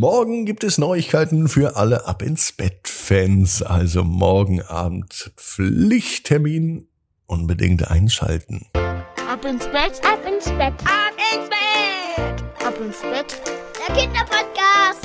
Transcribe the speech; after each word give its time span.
Morgen 0.00 0.46
gibt 0.46 0.62
es 0.62 0.78
Neuigkeiten 0.78 1.48
für 1.48 1.74
alle 1.74 2.06
Ab 2.06 2.22
ins 2.22 2.52
Bett 2.52 2.86
Fans, 2.86 3.62
also 3.62 4.04
morgen 4.04 4.62
Abend 4.62 5.32
Pflichttermin 5.36 6.86
unbedingt 7.26 7.90
einschalten. 7.90 8.64
Ab 8.74 9.44
ins 9.44 9.64
Bett, 9.64 10.00
ab 10.04 10.20
ins 10.24 10.44
Bett, 10.50 10.74
ab 10.84 11.16
ins 11.34 11.48
Bett, 11.48 12.44
ab 12.64 12.74
ins 12.80 13.00
Bett, 13.00 13.40
der 13.74 13.92
Kinderpodcast. 13.96 15.04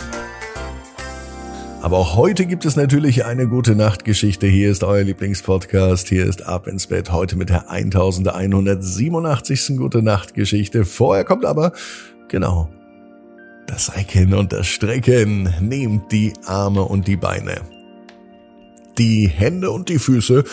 Aber 1.82 1.98
auch 1.98 2.16
heute 2.16 2.46
gibt 2.46 2.64
es 2.64 2.76
natürlich 2.76 3.26
eine 3.26 3.48
gute 3.48 3.76
Nachtgeschichte. 3.76 4.46
Hier 4.46 4.70
ist 4.70 4.84
euer 4.84 5.02
Lieblingspodcast. 5.02 6.08
Hier 6.08 6.28
ist 6.28 6.46
Ab 6.46 6.68
ins 6.68 6.86
Bett 6.86 7.12
heute 7.12 7.36
mit 7.36 7.50
der 7.50 7.72
1187. 7.72 9.76
Gute 9.76 10.04
Nachtgeschichte. 10.04 10.86
Vorher 10.86 11.24
kommt 11.24 11.46
aber, 11.46 11.72
genau, 12.28 12.70
das 13.68 13.96
Recken 13.96 14.34
und 14.34 14.54
das 14.54 14.68
Strecken. 14.68 15.54
Nehmt 15.62 16.12
die 16.12 16.34
Arme 16.46 16.84
und 16.84 17.08
die 17.08 17.16
Beine. 17.18 17.62
Die 18.98 19.28
Hände 19.28 19.72
und 19.72 19.90
die 19.90 20.00
Füße 20.00 20.44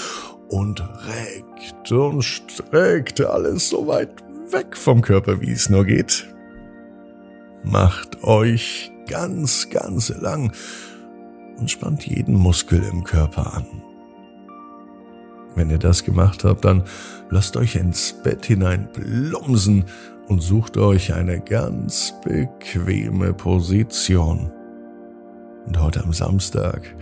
und 0.49 0.81
reckt 0.81 1.93
und 1.93 2.23
streckt 2.23 3.21
alles 3.21 3.69
so 3.69 3.87
weit 3.87 4.11
weg 4.51 4.77
vom 4.77 5.03
Körper, 5.03 5.41
wie 5.41 5.53
es 5.53 5.69
nur 5.69 5.85
geht. 5.85 6.27
Macht 7.63 8.25
euch 8.25 8.91
ganz, 9.07 9.69
ganz 9.71 10.09
lang 10.09 10.53
und 11.59 11.71
spannt 11.71 12.07
jeden 12.07 12.35
Muskel 12.35 12.83
im 12.91 13.05
Körper 13.05 13.55
an. 13.55 13.67
Wenn 15.55 15.71
ihr 15.71 15.79
das 15.79 16.05
gemacht 16.05 16.45
habt, 16.45 16.65
dann 16.65 16.85
lasst 17.29 17.57
euch 17.57 17.77
ins 17.77 18.15
Bett 18.23 18.47
hinein 18.47 18.89
plumsen 18.93 19.85
und 20.31 20.41
sucht 20.41 20.77
euch 20.77 21.13
eine 21.13 21.41
ganz 21.41 22.15
bequeme 22.25 23.35
Position. 23.35 24.53
Und 25.67 25.81
heute 25.81 26.05
am 26.05 26.13
Samstag, 26.13 26.95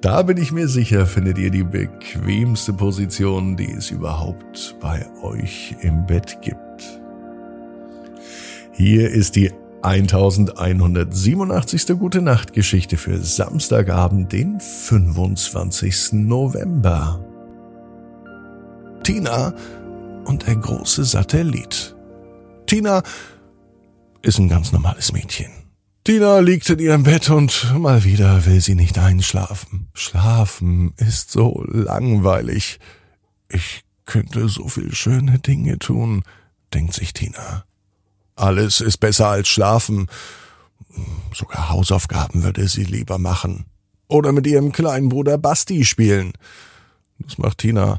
da 0.00 0.22
bin 0.22 0.36
ich 0.36 0.52
mir 0.52 0.68
sicher, 0.68 1.06
findet 1.06 1.36
ihr 1.36 1.50
die 1.50 1.64
bequemste 1.64 2.72
Position, 2.72 3.56
die 3.56 3.72
es 3.72 3.90
überhaupt 3.90 4.76
bei 4.80 5.04
euch 5.20 5.74
im 5.80 6.06
Bett 6.06 6.38
gibt. 6.42 7.00
Hier 8.70 9.10
ist 9.10 9.34
die 9.34 9.50
1187. 9.82 11.98
Gute 11.98 12.22
Nacht 12.22 12.52
Geschichte 12.52 12.96
für 12.96 13.18
Samstagabend, 13.18 14.32
den 14.32 14.60
25. 14.60 16.12
November. 16.12 17.18
Tina 19.02 19.52
und 20.24 20.46
der 20.46 20.54
große 20.54 21.04
Satellit. 21.04 21.93
Tina 22.66 23.02
ist 24.22 24.38
ein 24.38 24.48
ganz 24.48 24.72
normales 24.72 25.12
Mädchen. 25.12 25.50
Tina 26.04 26.40
liegt 26.40 26.68
in 26.68 26.78
ihrem 26.80 27.02
Bett 27.02 27.30
und 27.30 27.72
mal 27.78 28.04
wieder 28.04 28.44
will 28.46 28.60
sie 28.60 28.74
nicht 28.74 28.98
einschlafen. 28.98 29.88
Schlafen 29.94 30.92
ist 30.96 31.30
so 31.30 31.64
langweilig. 31.66 32.78
Ich 33.48 33.84
könnte 34.04 34.48
so 34.48 34.68
viel 34.68 34.94
schöne 34.94 35.38
Dinge 35.38 35.78
tun, 35.78 36.22
denkt 36.74 36.94
sich 36.94 37.14
Tina. 37.14 37.64
Alles 38.36 38.80
ist 38.80 38.98
besser 38.98 39.28
als 39.28 39.48
schlafen. 39.48 40.08
Sogar 41.32 41.70
Hausaufgaben 41.70 42.42
würde 42.42 42.68
sie 42.68 42.84
lieber 42.84 43.18
machen. 43.18 43.64
Oder 44.08 44.32
mit 44.32 44.46
ihrem 44.46 44.72
kleinen 44.72 45.08
Bruder 45.08 45.38
Basti 45.38 45.84
spielen. 45.84 46.32
Das 47.18 47.38
macht 47.38 47.58
Tina 47.58 47.98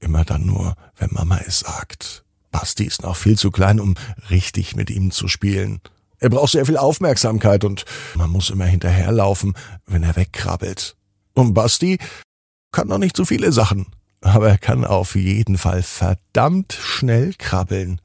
immer 0.00 0.24
dann 0.24 0.44
nur, 0.44 0.74
wenn 0.96 1.08
Mama 1.12 1.38
es 1.46 1.60
sagt. 1.60 2.25
Basti 2.58 2.84
ist 2.84 3.02
noch 3.02 3.16
viel 3.16 3.36
zu 3.36 3.50
klein, 3.50 3.80
um 3.80 3.96
richtig 4.30 4.76
mit 4.76 4.88
ihm 4.88 5.10
zu 5.10 5.28
spielen. 5.28 5.82
Er 6.18 6.30
braucht 6.30 6.52
sehr 6.52 6.64
viel 6.64 6.78
Aufmerksamkeit 6.78 7.64
und 7.64 7.84
man 8.14 8.30
muss 8.30 8.48
immer 8.48 8.64
hinterherlaufen, 8.64 9.54
wenn 9.86 10.02
er 10.02 10.16
wegkrabbelt. 10.16 10.96
Und 11.34 11.52
Basti 11.52 11.98
kann 12.72 12.88
noch 12.88 12.96
nicht 12.96 13.14
so 13.14 13.26
viele 13.26 13.52
Sachen, 13.52 13.88
aber 14.22 14.48
er 14.48 14.56
kann 14.56 14.86
auf 14.86 15.16
jeden 15.16 15.58
Fall 15.58 15.82
verdammt 15.82 16.72
schnell 16.72 17.34
krabbeln. 17.34 18.00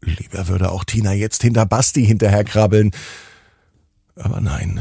Lieber 0.00 0.48
würde 0.48 0.72
auch 0.72 0.82
Tina 0.82 1.12
jetzt 1.12 1.42
hinter 1.42 1.64
Basti 1.64 2.04
hinterherkrabbeln. 2.04 2.90
Aber 4.16 4.40
nein, 4.40 4.80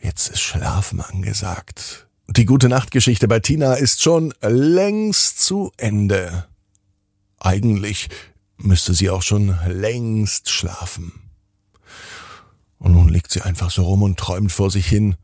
jetzt 0.00 0.28
ist 0.28 0.40
Schlafen 0.40 1.00
angesagt. 1.00 2.06
Die 2.28 2.44
gute 2.44 2.68
Nachtgeschichte 2.68 3.26
bei 3.26 3.40
Tina 3.40 3.74
ist 3.74 4.00
schon 4.00 4.32
längst 4.42 5.40
zu 5.40 5.72
Ende. 5.76 6.46
Eigentlich 7.44 8.08
müsste 8.56 8.94
sie 8.94 9.10
auch 9.10 9.22
schon 9.22 9.58
längst 9.66 10.48
schlafen. 10.48 11.12
Und 12.78 12.92
nun 12.92 13.08
liegt 13.08 13.32
sie 13.32 13.42
einfach 13.42 13.70
so 13.70 13.82
rum 13.82 14.02
und 14.04 14.16
träumt 14.16 14.52
vor 14.52 14.70
sich 14.70 14.86
hin. 14.86 15.16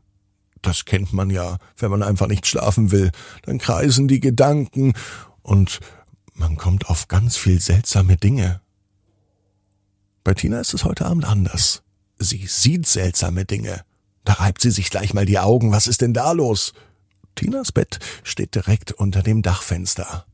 Das 0.61 0.83
kennt 0.83 1.13
man 1.13 1.29
ja, 1.29 1.57
wenn 1.77 1.89
man 1.89 2.03
einfach 2.03 2.27
nicht 2.27 2.45
schlafen 2.45 2.91
will. 2.91 3.11
Dann 3.43 3.57
kreisen 3.57 4.09
die 4.09 4.19
Gedanken 4.19 4.93
und 5.41 5.79
man 6.33 6.57
kommt 6.57 6.89
auf 6.89 7.07
ganz 7.07 7.37
viel 7.37 7.61
seltsame 7.61 8.17
Dinge. 8.17 8.59
Bei 10.25 10.33
Tina 10.33 10.59
ist 10.59 10.73
es 10.73 10.83
heute 10.83 11.05
Abend 11.05 11.23
anders. 11.23 11.83
Sie 12.17 12.45
sieht 12.47 12.85
seltsame 12.85 13.45
Dinge. 13.45 13.85
Da 14.25 14.33
reibt 14.33 14.61
sie 14.61 14.71
sich 14.71 14.89
gleich 14.89 15.13
mal 15.13 15.25
die 15.25 15.39
Augen. 15.39 15.71
Was 15.71 15.87
ist 15.87 16.01
denn 16.01 16.13
da 16.13 16.33
los? 16.33 16.73
Tinas 17.35 17.71
Bett 17.71 17.99
steht 18.23 18.55
direkt 18.55 18.91
unter 18.91 19.23
dem 19.23 19.41
Dachfenster. 19.41 20.25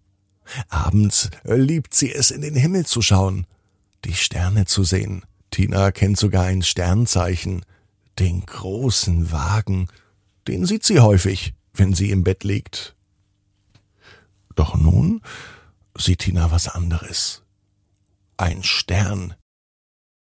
Abends 0.69 1.29
liebt 1.43 1.93
sie 1.93 2.13
es, 2.13 2.31
in 2.31 2.41
den 2.41 2.55
Himmel 2.55 2.85
zu 2.85 3.01
schauen, 3.01 3.45
die 4.03 4.13
Sterne 4.13 4.65
zu 4.65 4.83
sehen. 4.83 5.23
Tina 5.51 5.91
kennt 5.91 6.17
sogar 6.17 6.45
ein 6.45 6.61
Sternzeichen, 6.61 7.65
den 8.19 8.45
großen 8.45 9.31
Wagen. 9.31 9.87
Den 10.47 10.65
sieht 10.65 10.83
sie 10.83 10.99
häufig, 10.99 11.53
wenn 11.73 11.93
sie 11.93 12.11
im 12.11 12.23
Bett 12.23 12.43
liegt. 12.43 12.95
Doch 14.55 14.75
nun 14.75 15.21
sieht 15.97 16.19
Tina 16.19 16.51
was 16.51 16.67
anderes. 16.67 17.43
Ein 18.37 18.63
Stern, 18.63 19.33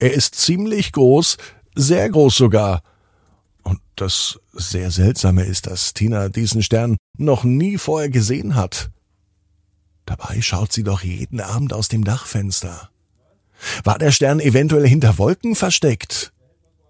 er 0.02 0.14
ist 0.14 0.34
ziemlich 0.34 0.94
groß, 0.94 1.38
sehr 1.76 2.10
groß 2.10 2.36
sogar. 2.36 2.82
Und 3.62 3.80
das 3.96 4.40
sehr 4.52 4.90
Seltsame 4.90 5.44
ist, 5.44 5.68
dass 5.68 5.94
Tina 5.94 6.28
diesen 6.28 6.64
Stern 6.64 6.98
noch 7.20 7.44
nie 7.44 7.78
vorher 7.78 8.10
gesehen 8.10 8.56
hat. 8.56 8.90
Dabei 10.06 10.42
schaut 10.42 10.72
sie 10.72 10.84
doch 10.84 11.02
jeden 11.02 11.42
Abend 11.42 11.74
aus 11.74 11.88
dem 11.88 12.04
Dachfenster. 12.04 12.90
War 13.84 13.98
der 13.98 14.12
Stern 14.12 14.40
eventuell 14.40 14.88
hinter 14.88 15.18
Wolken 15.18 15.56
versteckt? 15.56 16.34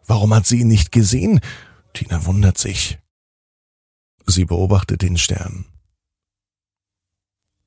Warum 0.08 0.34
hat 0.34 0.46
sie 0.46 0.60
ihn 0.60 0.68
nicht 0.68 0.92
gesehen? 0.92 1.42
Tina 1.94 2.26
wundert 2.26 2.58
sich. 2.58 3.00
Sie 4.26 4.46
beobachtet 4.46 5.02
den 5.02 5.18
Stern. 5.18 5.66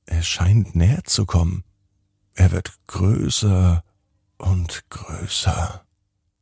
Er 0.07 0.23
scheint 0.23 0.75
näher 0.75 1.05
zu 1.05 1.27
kommen. 1.27 1.65
Er 2.35 2.51
wird 2.53 2.75
größer 2.87 3.85
und 4.39 4.85
größer 4.91 5.87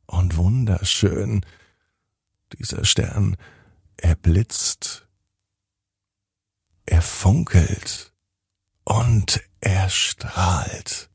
und 0.05 0.37
wunderschön. 0.37 1.45
Dieser 2.57 2.85
Stern, 2.85 3.35
er 3.97 4.15
blitzt, 4.15 5.07
er 6.85 7.01
funkelt 7.01 8.12
und 8.83 9.41
er 9.61 9.89
strahlt. 9.89 11.09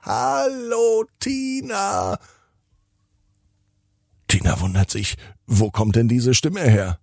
Hallo, 0.00 1.04
Tina! 1.18 2.18
Tina 4.28 4.60
wundert 4.60 4.90
sich, 4.90 5.16
wo 5.46 5.70
kommt 5.70 5.96
denn 5.96 6.08
diese 6.08 6.34
Stimme 6.34 6.62
her? 6.62 7.00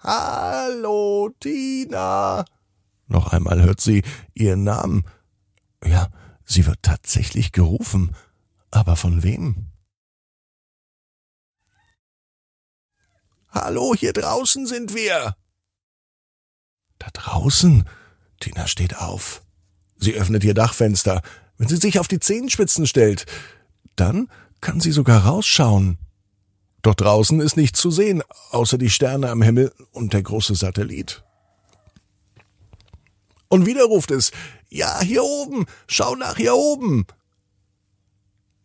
Hallo, 0.00 1.30
Tina! 1.40 2.44
Noch 3.06 3.32
einmal 3.32 3.62
hört 3.62 3.80
sie 3.80 4.02
ihren 4.34 4.64
Namen. 4.64 5.04
Ja, 5.84 6.08
sie 6.44 6.66
wird 6.66 6.82
tatsächlich 6.82 7.52
gerufen. 7.52 8.16
Aber 8.70 8.96
von 8.96 9.22
wem? 9.22 9.70
Hallo, 13.50 13.94
hier 13.94 14.14
draußen 14.14 14.66
sind 14.66 14.94
wir. 14.94 15.36
Da 16.98 17.08
draußen? 17.12 17.86
Tina 18.40 18.66
steht 18.66 18.96
auf. 18.96 19.41
Sie 20.02 20.14
öffnet 20.14 20.42
ihr 20.42 20.54
Dachfenster. 20.54 21.22
Wenn 21.58 21.68
sie 21.68 21.76
sich 21.76 22.00
auf 22.00 22.08
die 22.08 22.18
Zehenspitzen 22.18 22.88
stellt, 22.88 23.24
dann 23.94 24.28
kann 24.60 24.80
sie 24.80 24.90
sogar 24.90 25.26
rausschauen. 25.26 25.96
Doch 26.82 26.96
draußen 26.96 27.40
ist 27.40 27.56
nichts 27.56 27.80
zu 27.80 27.92
sehen, 27.92 28.22
außer 28.50 28.78
die 28.78 28.90
Sterne 28.90 29.30
am 29.30 29.42
Himmel 29.42 29.72
und 29.92 30.12
der 30.12 30.22
große 30.22 30.56
Satellit. 30.56 31.22
Und 33.48 33.64
wieder 33.64 33.84
ruft 33.84 34.10
es, 34.10 34.32
ja, 34.68 35.00
hier 35.02 35.22
oben, 35.22 35.66
schau 35.86 36.16
nach 36.16 36.36
hier 36.36 36.56
oben. 36.56 37.06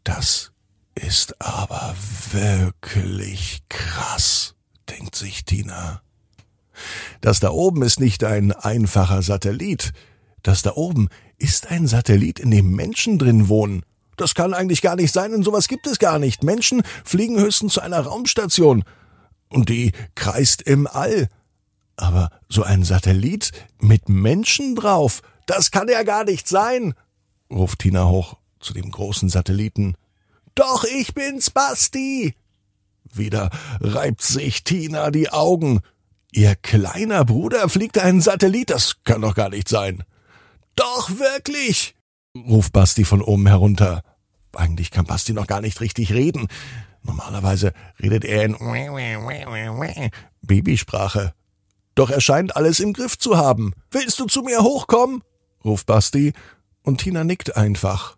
Das 0.04 0.54
ist 0.96 1.40
aber 1.40 1.96
wirklich 2.32 3.62
krass, 3.70 4.56
denkt 4.90 5.16
sich 5.16 5.46
Tina. 5.46 6.02
Das 7.22 7.40
da 7.40 7.52
oben 7.52 7.84
ist 7.84 8.00
nicht 8.00 8.24
ein 8.24 8.54
einfacher 8.54 9.22
Satellit. 9.22 9.94
Das 10.42 10.62
da 10.62 10.74
oben 10.74 11.10
ist 11.38 11.72
ein 11.72 11.88
Satellit, 11.88 12.40
in 12.40 12.52
dem 12.52 12.72
Menschen 12.72 13.20
drin 13.20 13.48
wohnen. 13.48 13.84
Das 14.16 14.34
kann 14.34 14.54
eigentlich 14.54 14.82
gar 14.82 14.96
nicht 14.96 15.14
sein, 15.14 15.32
denn 15.32 15.44
sowas 15.44 15.68
gibt 15.68 15.86
es 15.88 16.00
gar 16.00 16.18
nicht. 16.20 16.44
Menschen 16.44 16.82
fliegen 17.06 17.40
höchstens 17.40 17.74
zu 17.74 17.82
einer 17.82 18.00
Raumstation. 18.00 18.84
Und 19.50 19.70
die 19.70 19.92
kreist 20.16 20.64
im 20.64 20.88
All. 20.88 21.30
Aber 21.96 22.32
so 22.50 22.64
ein 22.64 22.84
Satellit 22.84 23.52
mit 23.80 24.10
Menschen 24.10 24.76
drauf, 24.76 25.22
das 25.46 25.72
kann 25.72 25.88
ja 25.88 26.04
gar 26.04 26.26
nicht 26.26 26.48
sein, 26.48 26.94
ruft 27.50 27.80
Tina 27.80 28.08
hoch 28.08 28.38
zu 28.60 28.74
dem 28.74 28.92
großen 28.92 29.30
Satelliten. 29.30 29.96
Doch 30.56 30.84
ich 30.84 31.14
bin's, 31.14 31.50
Basti! 31.52 32.36
Wieder 33.14 33.50
reibt 33.80 34.22
sich 34.22 34.64
Tina 34.64 35.12
die 35.12 35.30
Augen. 35.30 35.80
Ihr 36.32 36.56
kleiner 36.56 37.24
Bruder 37.24 37.70
fliegt 37.70 37.98
einen 37.98 38.22
Satellit, 38.22 38.70
das 38.70 38.98
kann 39.04 39.22
doch 39.22 39.34
gar 39.34 39.50
nicht 39.50 39.70
sein. 39.70 40.04
Doch 40.78 41.10
wirklich, 41.10 41.96
ruft 42.36 42.72
Basti 42.72 43.04
von 43.04 43.22
oben 43.22 43.48
herunter. 43.48 44.04
Eigentlich 44.56 44.92
kann 44.92 45.06
Basti 45.06 45.34
noch 45.34 45.48
gar 45.48 45.60
nicht 45.60 45.82
richtig 45.82 46.14
reden. 46.14 46.48
Normalerweise 47.04 47.74
redet 48.00 48.24
er 48.24 48.44
in 48.44 48.56
Babysprache. 50.42 51.34
Doch 51.96 52.12
er 52.12 52.22
scheint 52.22 52.56
alles 52.56 52.80
im 52.80 52.94
Griff 52.94 53.18
zu 53.18 53.38
haben. 53.38 53.74
Willst 53.92 54.20
du 54.20 54.26
zu 54.26 54.44
mir 54.44 54.62
hochkommen? 54.62 55.24
ruft 55.66 55.88
Basti, 55.88 56.34
und 56.84 57.00
Tina 57.00 57.24
nickt 57.24 57.58
einfach. 57.58 58.16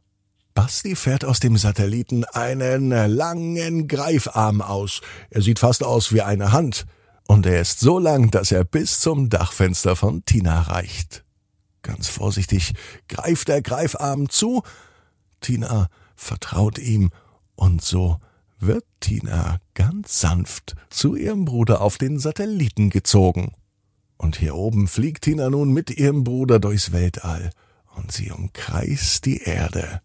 Basti 0.54 0.96
fährt 0.96 1.24
aus 1.24 1.40
dem 1.40 1.56
Satelliten 1.56 2.26
einen 2.26 2.90
langen 2.90 3.88
Greifarm 3.88 4.62
aus. 4.62 5.00
Er 5.30 5.42
sieht 5.42 5.60
fast 5.60 5.84
aus 5.84 6.14
wie 6.14 6.22
eine 6.22 6.52
Hand. 6.52 6.86
Und 7.26 7.46
er 7.46 7.62
ist 7.62 7.80
so 7.80 8.00
lang, 8.00 8.32
dass 8.32 8.52
er 8.52 8.66
bis 8.66 9.00
zum 9.00 9.30
Dachfenster 9.30 9.96
von 9.96 10.26
Tina 10.26 10.64
reicht. 10.64 11.24
Ganz 11.90 12.08
vorsichtig 12.08 12.76
greift 13.08 13.48
der 13.48 13.64
Greifarm 13.64 14.30
zu. 14.30 14.62
Tina 15.42 15.88
vertraut 16.16 16.78
ihm 16.78 17.10
und 17.56 17.82
so 17.82 18.20
wird 18.60 18.86
Tina 19.00 19.58
ganz 19.74 20.22
sanft 20.22 20.76
zu 20.92 21.16
ihrem 21.16 21.46
Bruder 21.46 21.82
auf 21.82 21.98
den 21.98 22.20
Satelliten 22.20 22.92
gezogen. 22.92 23.54
Und 24.18 24.38
hier 24.38 24.54
oben 24.54 24.88
fliegt 24.88 25.24
Tina 25.24 25.50
nun 25.50 25.74
mit 25.74 25.90
ihrem 25.90 26.24
Bruder 26.24 26.60
durchs 26.60 26.92
Weltall 26.92 27.50
und 27.96 28.12
sie 28.12 28.30
umkreist 28.30 29.26
die 29.26 29.42
Erde. 29.42 30.02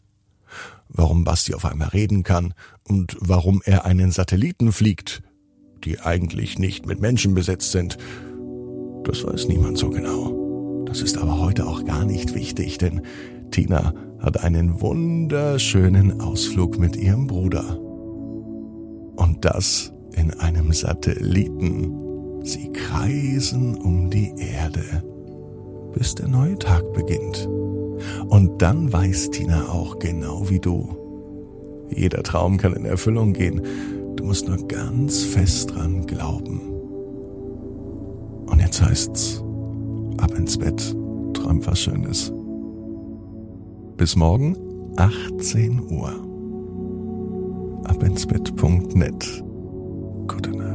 Warum 0.88 1.24
Basti 1.24 1.52
auf 1.52 1.66
einmal 1.66 1.88
reden 1.88 2.22
kann 2.22 2.54
und 2.84 3.14
warum 3.20 3.60
er 3.62 3.84
einen 3.84 4.10
Satelliten 4.10 4.72
fliegt, 4.72 5.22
die 5.84 6.00
eigentlich 6.00 6.58
nicht 6.58 6.86
mit 6.86 6.98
Menschen 6.98 7.34
besetzt 7.34 7.72
sind, 7.72 7.98
das 9.02 9.22
weiß 9.22 9.48
niemand 9.48 9.76
so 9.76 9.90
genau. 9.90 10.33
Das 10.94 11.02
ist 11.02 11.18
aber 11.18 11.40
heute 11.40 11.66
auch 11.66 11.84
gar 11.84 12.04
nicht 12.04 12.36
wichtig, 12.36 12.78
denn 12.78 13.02
Tina 13.50 13.92
hat 14.20 14.44
einen 14.44 14.80
wunderschönen 14.80 16.20
Ausflug 16.20 16.78
mit 16.78 16.94
ihrem 16.94 17.26
Bruder. 17.26 17.80
Und 19.16 19.38
das 19.40 19.92
in 20.12 20.30
einem 20.34 20.72
Satelliten. 20.72 22.44
Sie 22.44 22.70
kreisen 22.72 23.74
um 23.74 24.08
die 24.08 24.34
Erde, 24.38 25.02
bis 25.94 26.14
der 26.14 26.28
neue 26.28 26.60
Tag 26.60 26.84
beginnt. 26.92 27.48
Und 28.28 28.62
dann 28.62 28.92
weiß 28.92 29.30
Tina 29.30 29.70
auch 29.70 29.98
genau 29.98 30.48
wie 30.48 30.60
du. 30.60 30.96
Jeder 31.90 32.22
Traum 32.22 32.56
kann 32.56 32.72
in 32.72 32.84
Erfüllung 32.84 33.32
gehen. 33.32 33.60
Du 34.14 34.22
musst 34.26 34.46
nur 34.46 34.58
ganz 34.68 35.24
fest 35.24 35.74
dran 35.74 36.06
glauben. 36.06 36.60
Und 38.46 38.60
jetzt 38.60 38.80
heißt's, 38.80 39.43
ab 40.18 40.34
ins 40.36 40.58
Bett, 40.58 40.94
träum 41.32 41.64
was 41.66 41.80
Schönes. 41.80 42.32
Bis 43.96 44.16
morgen, 44.16 44.56
18 44.96 45.80
Uhr. 45.90 46.12
Abinsbett.net. 47.84 49.44
Gute 50.26 50.50
Nacht. 50.50 50.73